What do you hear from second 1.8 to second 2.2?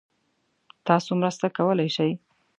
شئ؟